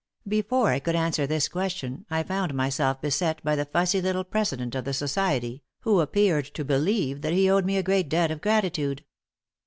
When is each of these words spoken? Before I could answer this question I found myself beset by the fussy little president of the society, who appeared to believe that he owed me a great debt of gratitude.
Before 0.27 0.69
I 0.69 0.79
could 0.79 0.95
answer 0.95 1.27
this 1.27 1.47
question 1.47 2.07
I 2.09 2.23
found 2.23 2.55
myself 2.55 2.99
beset 3.03 3.39
by 3.43 3.55
the 3.55 3.65
fussy 3.65 4.01
little 4.01 4.23
president 4.23 4.73
of 4.73 4.83
the 4.83 4.93
society, 4.95 5.61
who 5.81 5.99
appeared 5.99 6.45
to 6.55 6.65
believe 6.65 7.21
that 7.21 7.33
he 7.33 7.47
owed 7.47 7.65
me 7.65 7.77
a 7.77 7.83
great 7.83 8.09
debt 8.09 8.31
of 8.31 8.41
gratitude. 8.41 9.05